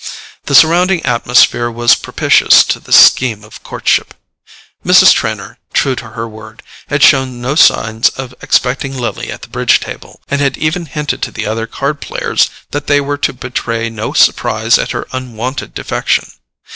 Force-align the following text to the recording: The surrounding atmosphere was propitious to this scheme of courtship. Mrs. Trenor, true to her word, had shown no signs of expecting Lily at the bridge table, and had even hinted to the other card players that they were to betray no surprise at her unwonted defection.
The 0.45 0.55
surrounding 0.55 1.05
atmosphere 1.05 1.69
was 1.69 1.93
propitious 1.93 2.63
to 2.63 2.79
this 2.79 2.95
scheme 2.97 3.43
of 3.43 3.61
courtship. 3.61 4.15
Mrs. 4.83 5.13
Trenor, 5.13 5.59
true 5.73 5.93
to 5.97 6.09
her 6.17 6.27
word, 6.27 6.63
had 6.87 7.03
shown 7.03 7.39
no 7.39 7.53
signs 7.53 8.09
of 8.09 8.33
expecting 8.41 8.97
Lily 8.97 9.29
at 9.31 9.43
the 9.43 9.47
bridge 9.49 9.79
table, 9.79 10.19
and 10.27 10.41
had 10.41 10.57
even 10.57 10.87
hinted 10.87 11.21
to 11.21 11.31
the 11.31 11.45
other 11.45 11.67
card 11.67 12.01
players 12.01 12.49
that 12.71 12.87
they 12.87 12.99
were 12.99 13.19
to 13.19 13.31
betray 13.31 13.91
no 13.91 14.11
surprise 14.11 14.79
at 14.79 14.89
her 14.89 15.05
unwonted 15.11 15.75
defection. 15.75 16.31